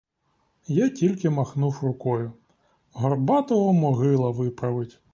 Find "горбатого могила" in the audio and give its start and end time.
2.93-4.29